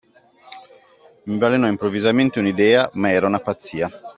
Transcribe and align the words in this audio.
Mi 1.27 1.37
balenò 1.37 1.67
improvvisamente 1.67 2.39
un'idea, 2.39 2.89
ma 2.93 3.11
era 3.11 3.27
una 3.27 3.39
pazzia. 3.39 3.87